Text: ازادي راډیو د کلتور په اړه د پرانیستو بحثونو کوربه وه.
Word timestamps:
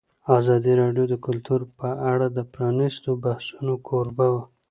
ازادي 0.37 0.73
راډیو 0.81 1.05
د 1.09 1.15
کلتور 1.25 1.61
په 1.79 1.89
اړه 2.11 2.27
د 2.31 2.39
پرانیستو 2.53 3.09
بحثونو 3.23 3.73
کوربه 3.87 4.27
وه. 4.33 4.43